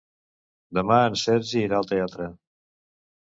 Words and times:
Demà 0.77 0.95
en 1.09 1.17
Sergi 1.23 1.61
irà 1.65 1.77
al 1.81 1.89
teatre. 1.91 2.31